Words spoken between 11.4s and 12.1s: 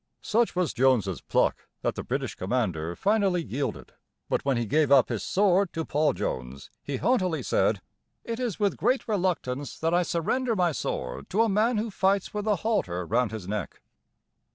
a man who